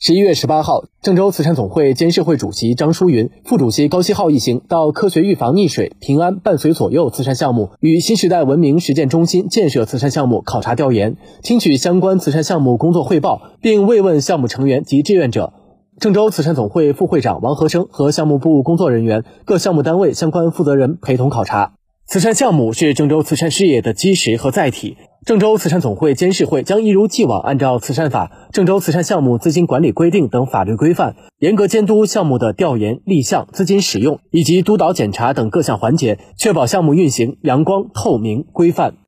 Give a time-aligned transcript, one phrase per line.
[0.00, 15.52] 十一月十八号，郑州慈善总会监事会主席张淑云、副主席高希浩一行到科学预防溺水、平安伴随左右慈善项目与新时代文明实践中心建设慈善项目考察调研，听取相关慈善项目工作汇报，并慰问项目成员及志愿者。
[15.98, 21.72] 郑州慈善总会副会长王和生和项目部工作人员、各项目单位相关负责人陪同考察。
[22.06, 24.96] 慈善项目是郑州慈善事业的基石和载体。
[25.28, 38.94] 郑州慈善总会监事会将一如既往按照《慈善法》《郑州慈善项目资金管理规定》等法律规范，严格监督项目的调研、立项、资金使用以及督导检查等各项环节，确保项目运行阳光、透明、规范。